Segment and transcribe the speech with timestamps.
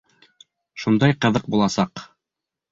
[0.85, 2.05] Шундай ҡыҙыҡ буласаҡ!